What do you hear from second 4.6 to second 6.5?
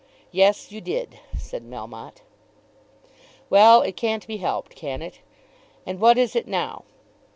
can it? And what is it